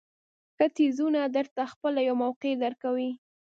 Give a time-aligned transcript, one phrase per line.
[0.55, 3.11] ښه څیزونه درته خپله یوه موقع درکوي.